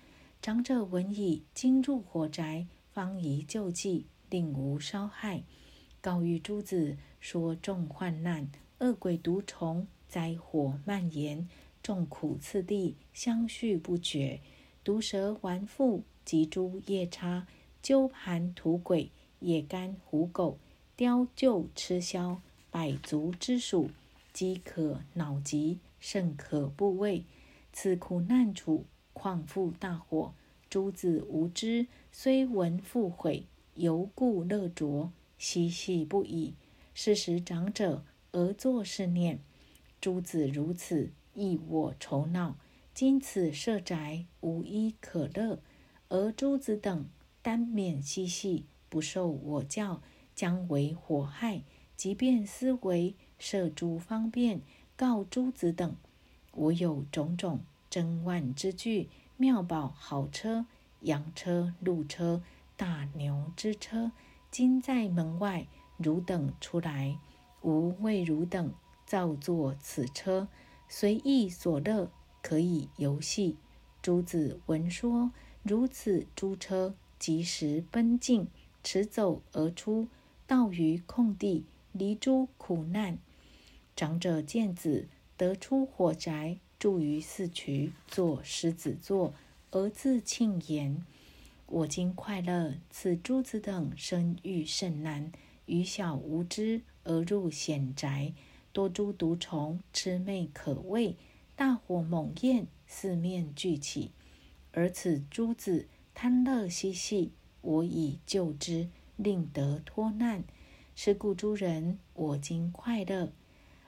[0.43, 5.43] 长者闻已，今入火宅，方宜救济，令无烧害。
[6.01, 11.47] 告谕诸子说：众患难，恶鬼毒虫，灾火蔓延。”
[11.81, 14.41] 众苦次第，相续不绝。
[14.83, 17.47] 毒蛇顽腹，及诸夜叉、
[17.81, 20.57] 鸠盘土鬼、野干虎狗、
[20.97, 23.91] 雕鹫吃枭，百足之属，
[24.33, 27.23] 饥渴恼疾，甚可怖畏。
[27.71, 30.33] 此苦难处，况复大火？
[30.69, 33.45] 诸子无知，虽闻复悔，
[33.75, 36.55] 犹故乐着，嬉戏不已。
[36.93, 39.39] 是时长者而作是念：
[40.01, 41.11] 诸子如此。
[41.35, 42.57] 亦我愁恼，
[42.93, 45.59] 今此舍宅无一可乐，
[46.09, 47.07] 而诸子等
[47.41, 50.03] 单免嬉戏，不受我教，
[50.35, 51.63] 将为火害。
[51.97, 54.61] 即便思维设诸方便，
[54.95, 55.95] 告诸子等：
[56.51, 57.61] 我有种种
[57.93, 60.65] 珍万之具，妙宝好车、
[61.01, 62.41] 羊车、鹿车、
[62.75, 64.11] 大牛之车，
[64.49, 67.19] 今在门外，汝等出来，
[67.61, 68.73] 吾为汝等
[69.05, 70.47] 造作此车。
[70.89, 72.09] 随意所乐，
[72.41, 73.57] 可以游戏。
[74.01, 78.47] 诸子闻说如此，诸车即时奔进，
[78.83, 80.07] 驰走而出，
[80.47, 83.19] 到于空地，离诸苦难。
[83.95, 89.33] 长者见子得出火宅，住于四渠，作狮子座，
[89.71, 91.01] 而自庆言
[91.65, 95.31] ：“我今快乐，此诸子等生育甚难，
[95.65, 98.33] 愚小无知而入险宅。”
[98.73, 101.15] 多诸毒虫，魑魅可畏，
[101.55, 104.11] 大火猛焰，四面俱起。
[104.73, 110.43] 而此诸子贪乐嬉戏，我已救之，令得脱难。
[110.97, 113.31] 是故诸人，我今快乐。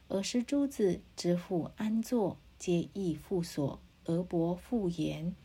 [0.07, 3.79] 尔时诸子知父安坐，皆亦复所。
[4.05, 5.35] 俄伯复言：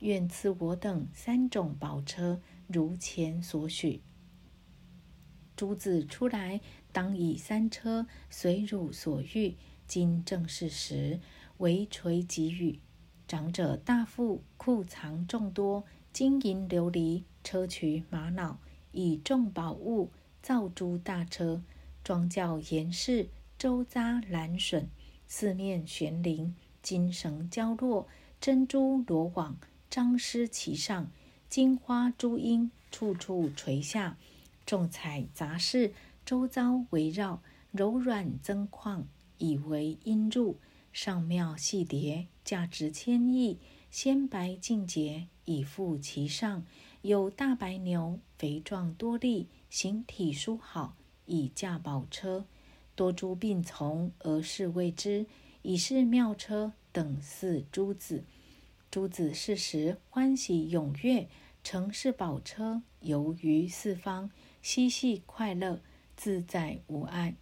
[0.00, 4.02] 愿赐我等三种宝车，如前所许。
[5.56, 6.60] 诸子出来，
[6.92, 9.56] 当以三车随汝所欲。
[9.86, 11.18] 今正是时，
[11.56, 12.78] 为垂给予。
[13.26, 18.58] 长者大富，库藏众多，金银琉璃，砗磲玛瑙，
[18.92, 20.10] 以众宝物
[20.42, 21.62] 造诸大车，
[22.04, 24.90] 庄教严饰，周匝蓝笋，
[25.26, 26.54] 四面悬铃，
[26.86, 28.06] 金绳交络，
[28.40, 29.56] 珍珠罗网
[29.90, 31.10] 张施其上，
[31.48, 34.16] 金花珠缨处处垂下。
[34.64, 35.92] 众彩杂饰，
[36.24, 39.02] 周遭围绕，柔软增旷，
[39.38, 40.58] 以为阴入。
[40.92, 43.58] 上妙细蝶，价值千亿，
[43.90, 46.64] 鲜白净洁，以覆其上。
[47.02, 50.94] 有大白牛，肥壮多力，形体殊好，
[51.24, 52.44] 以驾宝车。
[52.94, 55.26] 多珠并从，而侍卫之，
[55.66, 58.22] 以是妙车等似诸子。
[58.88, 61.26] 诸子是时欢喜踊跃，
[61.64, 64.30] 乘是宝车，游于四方。
[64.62, 65.80] 嬉戏快乐，
[66.16, 67.34] 自在无碍。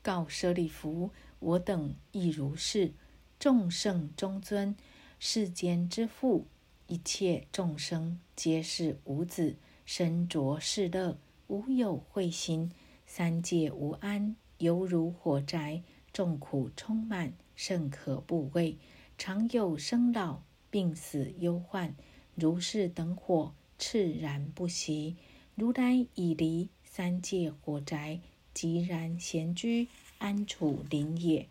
[0.00, 2.94] 告舍利弗，我等亦如是。
[3.38, 4.74] 众圣中尊，
[5.18, 6.46] 世间之父，
[6.86, 12.72] 一切众生皆是无子，身着世乐，无有慧心，
[13.04, 15.82] 三界无安，犹如火宅，
[16.18, 18.76] 众苦充满，甚可怖畏。
[19.16, 21.94] 常有生老病死忧患，
[22.34, 25.14] 如是等火炽然不息。
[25.54, 28.18] 如来已离三界火宅，
[28.52, 29.86] 寂然闲居，
[30.18, 31.46] 安处林野。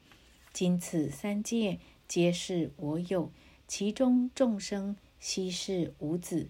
[0.52, 3.32] 今此三界皆是我有，
[3.70, 6.50] 其中众生悉是无子。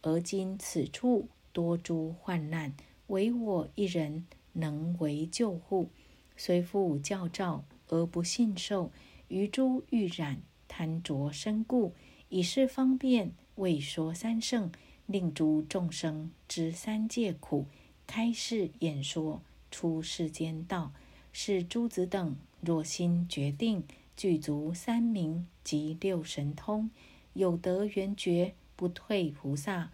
[0.00, 2.74] 而今此处多诸患难，
[3.08, 5.90] 唯我一人能为救护。
[6.38, 8.90] 虽复教召而不信受，
[9.28, 11.92] 于诸欲染贪着身故，
[12.30, 14.72] 以是方便为说三圣。
[15.04, 17.64] 令诸众生知三界苦，
[18.06, 20.92] 开示演说出世间道。
[21.32, 26.90] 是诸子等若心决定，具足三明及六神通，
[27.32, 29.90] 有得圆觉，不退菩萨。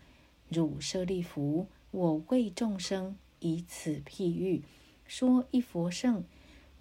[0.48, 4.64] 汝舍利弗，我为众生以此譬喻，
[5.06, 6.24] 说一佛圣。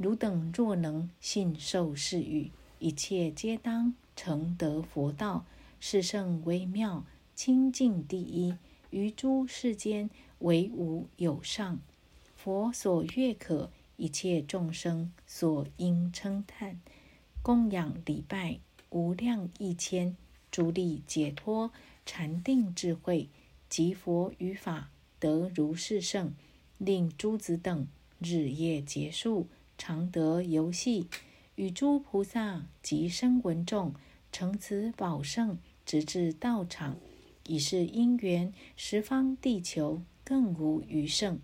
[0.04, 5.46] 汝等若能信受是语，一切皆当成得佛道。
[5.80, 7.06] 是圣微妙。
[7.36, 8.56] 清净第一，
[8.90, 11.80] 于诸世间唯无有上。
[12.36, 16.80] 佛所悦可，一切众生所应称叹。
[17.42, 20.16] 供养礼拜无量一千，
[20.52, 21.72] 诸力解脱
[22.06, 23.30] 禅定智慧，
[23.68, 26.34] 及佛语法得如是圣，
[26.78, 27.88] 令诸子等
[28.20, 29.48] 日夜结束，
[29.86, 31.10] 常得游戏，
[31.56, 33.94] 与诸菩萨及声闻众
[34.32, 36.96] 成此宝圣，直至道场。
[37.46, 41.38] 已是因缘，十方地球更无余剩。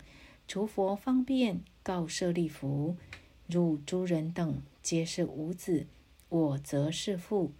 [0.48, 2.96] 除佛方便告舍利弗：
[3.46, 5.86] 汝诸人等皆是无子，
[6.30, 7.52] 我则是父。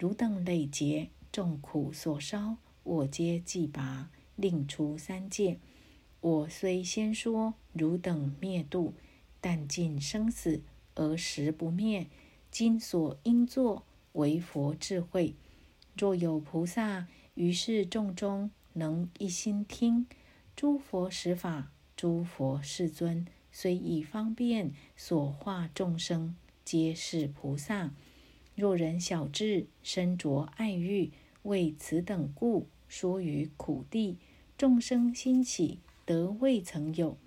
[0.00, 5.60] 汝等累劫众苦所烧，我皆既拔，令出三界。
[6.20, 8.94] 我虽先说汝等灭度，
[9.44, 10.62] 但尽生死
[10.94, 12.06] 而实不灭。
[12.50, 15.34] 今所应作为佛智慧。
[15.94, 17.06] 若有菩萨。
[17.34, 20.06] 于是众中能一心听
[20.54, 27.90] 诸佛实法，诸佛世尊虽以方便所化众生，皆是菩萨。
[28.54, 31.10] 若人小智，身着爱欲，
[31.42, 34.16] 为此等故说于苦地，
[34.56, 37.18] 众生欣喜，得未曾有。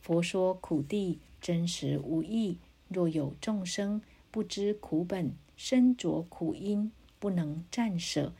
[0.00, 2.56] 佛说苦地真实无异。
[2.88, 4.00] 若有众生
[4.30, 8.32] 不知苦本，身着苦因，不能暂舍。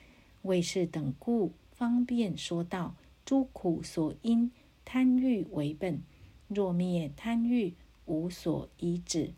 [0.43, 2.94] 为是等故，方便说道：
[3.25, 4.50] 诸苦所因，
[4.85, 6.00] 贪欲为本。
[6.48, 7.75] 若灭贪欲，
[8.07, 9.33] 无所依止。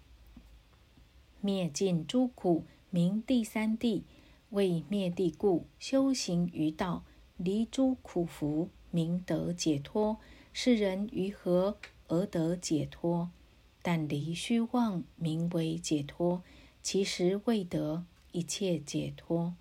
[1.40, 4.04] 灭尽诸苦，名第三地。
[4.50, 7.04] 为灭地故，修行于道，
[7.36, 10.18] 离诸苦福，明得解脱。
[10.52, 11.76] 世人于何
[12.08, 13.30] 而得解脱？
[13.86, 16.42] 但离虚妄，名为解脱。
[16.82, 19.54] 其实未得一切解脱。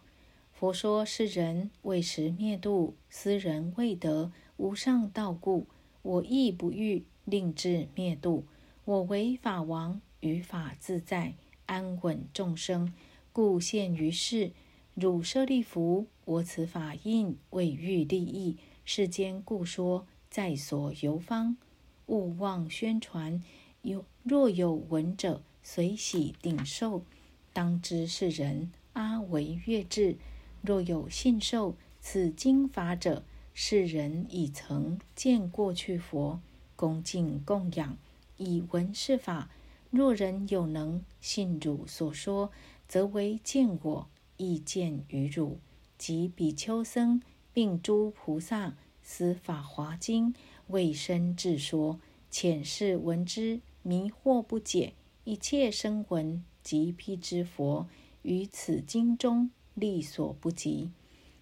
[0.53, 5.67] 佛说是人为时灭度，斯人未得无上道故，
[6.03, 8.45] 我亦不欲令至灭度。
[8.85, 11.33] 我为法王，于法自在，
[11.65, 12.93] 安稳众生，
[13.33, 14.53] 故现于世。
[14.93, 18.55] 汝舍利弗，我此法印为欲利益
[18.85, 21.57] 世间故说在所游方，
[22.05, 23.43] 勿忘宣传。
[23.81, 27.03] 有若有闻者，随喜顶受，
[27.51, 30.15] 当知是人阿惟越智。
[30.61, 36.39] 若有信受此经法者，世人已曾见过去佛，
[36.77, 37.97] 恭敬供养，
[38.37, 39.49] 以闻是法。
[39.89, 42.49] 若人有能信汝所说，
[42.87, 44.07] 则为见我
[44.37, 45.59] 亦见于汝，
[45.97, 47.21] 及比丘僧，
[47.51, 50.33] 并诸菩萨，思法华经，
[50.67, 51.99] 未生智说，
[52.31, 54.93] 浅是闻之，迷惑不解。
[55.23, 57.87] 一切声闻及辟支佛，
[58.23, 59.51] 于此经中。
[59.75, 60.91] 力所不及。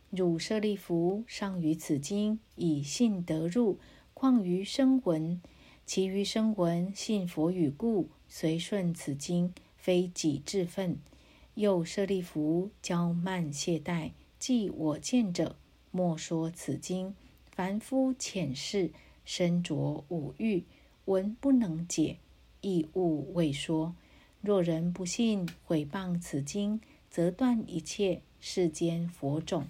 [0.09, 3.77] 汝舍利弗，尚于此经以信得入，
[4.13, 5.41] 况于声闻？
[5.85, 10.97] 其余声闻信佛语故，随顺此经，非己智分。
[11.55, 15.57] 又舍利弗，骄慢懈怠，即我见者，
[15.91, 17.13] 莫说此经。
[17.51, 18.91] 凡夫浅视，
[19.25, 20.63] 身着五欲，
[21.03, 22.19] 闻不能解，
[22.61, 23.95] 亦勿未说。
[24.41, 26.79] 若人不信，毁谤此经。
[27.09, 29.67] 则断一切世间佛种，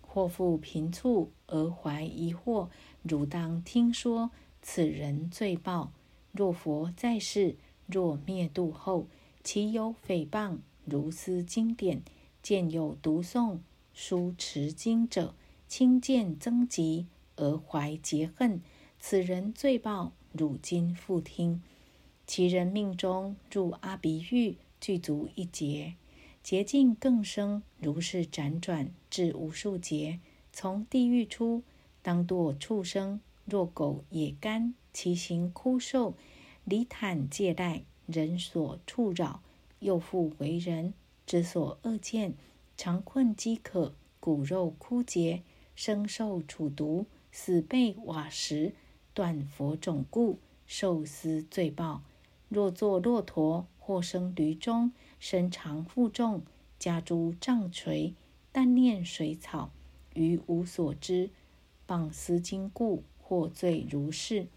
[0.00, 2.68] 或复贫促而怀疑惑，
[3.04, 5.92] 汝当听说此人罪报。
[6.32, 7.54] 若佛在世，
[7.86, 9.06] 若灭度后，
[9.44, 12.02] 其有诽谤如斯经典，
[12.42, 13.58] 见有读诵
[13.94, 15.36] 书持经者，
[15.68, 18.60] 轻见增疾而怀结恨，
[18.98, 21.62] 此人罪报，汝今复听。
[22.32, 25.94] 其人命中入阿鼻狱，具足一劫。
[26.44, 30.20] 劫尽更生，如是辗转至无数劫。
[30.52, 31.64] 从地狱出，
[32.02, 33.20] 当堕畜生。
[33.46, 36.14] 若狗野干，其形枯瘦，
[36.64, 39.42] 离坦借贷，人所触扰。
[39.80, 40.94] 又复为人
[41.26, 42.34] 之所恶见，
[42.76, 45.42] 常困饥渴，骨肉枯竭，
[45.74, 48.72] 生受处毒，死被瓦石，
[49.12, 52.02] 断佛种故，受斯罪报。
[52.50, 54.92] 若作骆驼，或生驴中。
[55.18, 56.42] 身长负重，
[56.78, 58.14] 家诸杖锤，
[58.50, 59.70] 但念水草，
[60.14, 61.30] 于无所知。
[61.86, 64.48] 谤思经故，获罪如是。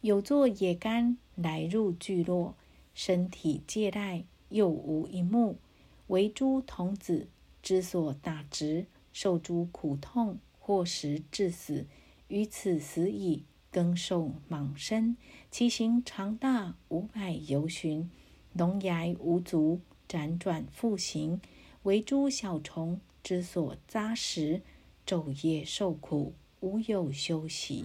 [0.00, 2.54] 有作野干，来入聚落，
[2.94, 5.58] 身体借贷，又无一目。
[6.06, 7.28] 为诸童子
[7.62, 11.86] 之所打执，受诸苦痛，或食致死。
[12.28, 13.44] 于此死矣，
[13.76, 15.18] 更受莽身，
[15.50, 18.10] 其形长大五百由旬，
[18.54, 19.82] 龙牙无足。
[20.08, 21.42] 辗转复行，
[21.82, 24.62] 为诸小虫之所扎食，
[25.06, 27.84] 昼夜受苦，无有休息。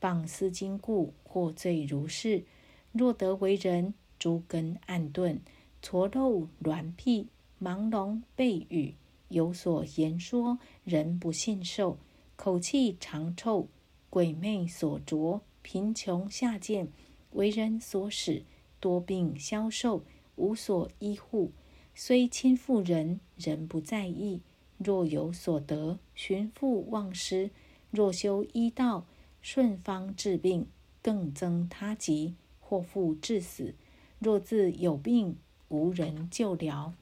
[0.00, 2.42] 傍思经故，获罪如是。
[2.90, 5.38] 若得为人，诸根暗钝，
[5.80, 7.28] 矬漏挛辟，
[7.62, 8.96] 盲聋背语，
[9.28, 11.96] 有所言说，人不信受。
[12.34, 13.68] 口气长臭，
[14.12, 16.88] 鬼魅所着，贫穷下贱，
[17.30, 18.44] 为人所使，
[18.78, 20.04] 多病消瘦。
[20.36, 21.50] 无所依护，
[21.94, 24.42] 虽亲附人，人不在意。
[24.76, 27.48] 若有所得，寻复忘失；
[27.90, 29.06] 若修医道，
[29.40, 30.66] 顺方治病，
[31.00, 33.74] 更增他疾，或复致死。
[34.18, 35.38] 若自有病，
[35.70, 36.92] 无人救疗，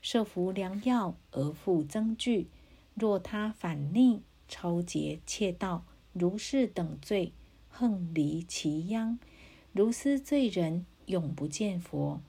[0.00, 2.46] 设服良药而复增惧。
[2.94, 7.32] 若他反逆，超劫窃盗，如是等罪，
[7.68, 9.18] 横离其殃。
[9.72, 12.20] 如斯罪人，永不见佛。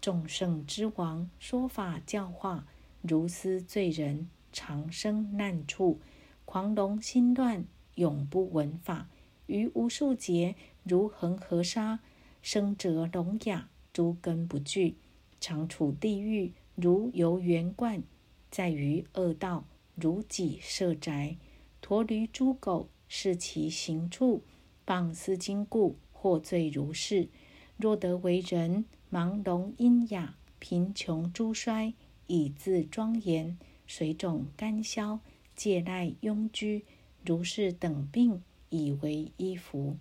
[0.00, 2.66] 众圣之王说法教化，
[3.02, 6.00] 如斯罪人常生难处，
[6.44, 7.64] 狂龙心乱，
[7.94, 9.08] 永不闻法。
[9.46, 12.00] 于无数劫如恒河沙，
[12.40, 14.96] 生者聋哑，诸根不具，
[15.40, 18.02] 常处地狱如游园观，
[18.50, 19.64] 在于恶道
[19.94, 21.36] 如己设宅，
[21.80, 24.40] 驼驴猪狗是其行处，
[24.86, 27.28] 谤思经故，获罪如是。
[27.76, 28.86] 若得为人。
[29.12, 31.94] 盲聋喑哑，贫穷诸衰，
[32.28, 35.18] 以自庄严；水肿干消，
[35.56, 36.84] 借赖庸居，
[37.26, 39.96] 如是等病，以为衣服。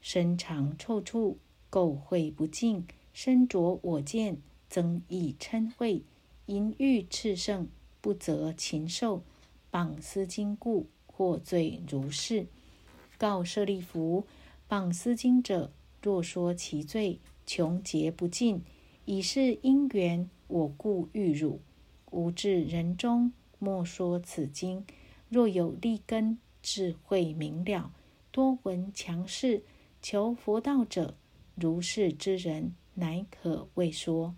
[0.00, 6.04] 身长臭处，垢秽不净，身着我见，增益嗔恚，
[6.46, 7.66] 淫欲炽盛，
[8.00, 9.24] 不择禽兽，
[9.72, 10.86] 谤思经故，
[11.18, 12.46] 获罪如是。
[13.18, 14.24] 告舍利弗，
[14.68, 17.18] 谤思经者，若说其罪。
[17.44, 18.62] 穷劫不尽，
[19.04, 21.60] 以是因缘，我故欲汝。
[22.12, 24.84] 无智人中，莫说此经。
[25.28, 27.90] 若有利根，智慧明了，
[28.30, 29.64] 多闻强士，
[30.00, 31.16] 求佛道者，
[31.56, 34.36] 如是之人，乃可为说。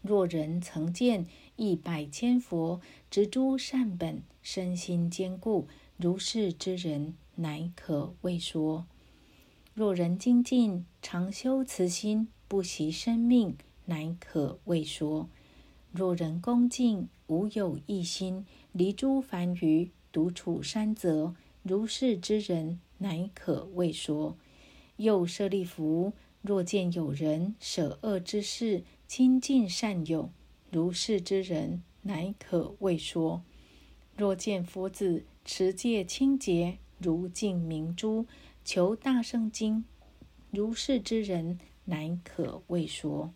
[0.00, 1.26] 若人曾见
[1.58, 2.80] 一百千佛，
[3.10, 8.86] 植诸善本，身心坚固，如是之人，乃可谓说。
[9.74, 13.56] 若人精进，常修慈心，不惜生命，
[13.86, 15.28] 乃可谓说。
[15.90, 21.34] 若人恭敬，无有一心，离诸凡愚，独处山泽，
[21.64, 24.36] 如是之人，乃可谓说。
[24.98, 30.30] 又舍利弗，若见有人舍恶之事，亲近善友，
[30.70, 33.42] 如是之人，乃可谓说。
[34.16, 38.26] 若见佛子持戒清洁，如镜明珠，
[38.64, 39.84] 求大圣经，
[40.50, 43.32] 如是之人，乃可谓说。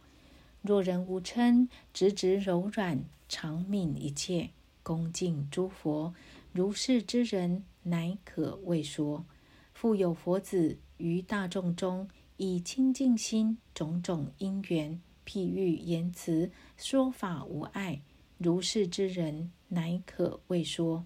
[0.60, 4.50] 若人无嗔，直直柔软，常悯一切，
[4.82, 6.12] 恭敬诸佛，
[6.52, 9.24] 如是之人，乃可谓说。
[9.72, 18.02] 复有佛子于大众中，以清净心，种种因缘，譬喻言辞，说法无碍，
[18.38, 21.04] 如是之人，乃可谓说。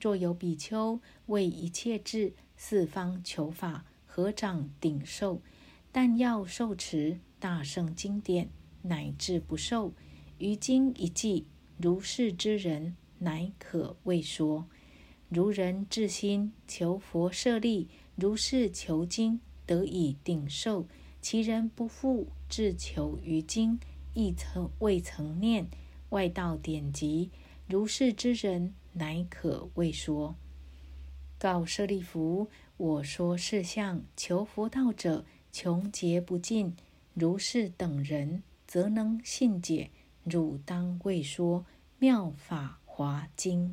[0.00, 5.40] 若有比丘为一切智，四方求法，合掌顶受，
[5.92, 8.48] 但要受持大圣经典。
[8.84, 9.92] 乃至不受
[10.38, 11.46] 于今一记，
[11.78, 14.66] 如是之人，乃可谓说。
[15.28, 20.88] 如人至心求佛舍利，如是求经得以顶受。
[21.20, 23.80] 其人不复自求于经，
[24.12, 25.70] 亦曾未曾念
[26.10, 27.30] 外道典籍，
[27.66, 30.36] 如是之人，乃可谓说。
[31.38, 36.76] 告舍利弗，我说是相求佛道者，穷劫不尽，
[37.14, 38.42] 如是等人。
[38.66, 39.90] 则能信解，
[40.22, 41.60] 汝当为说
[41.98, 43.70] 《妙法华经》。